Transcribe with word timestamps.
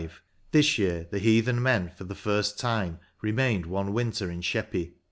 This 0.51 0.79
year 0.79 1.05
the 1.11 1.19
heathen 1.19 1.61
men, 1.61 1.91
for 1.95 2.05
the 2.05 2.15
first 2.15 2.57
time, 2.57 2.97
remained 3.21 3.67
one 3.67 3.93
winter 3.93 4.31
in 4.31 4.41
Sheppey. 4.41 4.95